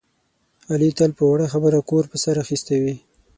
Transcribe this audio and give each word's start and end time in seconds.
علي 0.71 0.89
تل 0.97 1.11
په 1.17 1.23
وړه 1.31 1.45
خبره 1.53 1.79
کور 1.89 2.03
په 2.11 2.17
سر 2.23 2.35
اخیستی 2.43 2.77
وي. 2.83 2.95